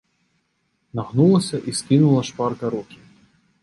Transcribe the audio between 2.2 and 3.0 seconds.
шпарка рукі.